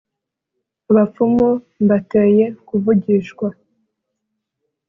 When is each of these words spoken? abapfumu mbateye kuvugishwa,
abapfumu 0.89 1.47
mbateye 1.83 2.45
kuvugishwa, 2.67 3.47